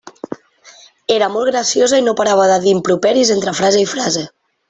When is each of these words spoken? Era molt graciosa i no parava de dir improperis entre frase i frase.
Era 1.15 1.27
molt 1.33 1.51
graciosa 1.51 1.99
i 2.03 2.07
no 2.07 2.15
parava 2.23 2.47
de 2.53 2.57
dir 2.65 2.73
improperis 2.79 3.35
entre 3.37 3.55
frase 3.61 3.85
i 3.85 3.89
frase. 3.95 4.27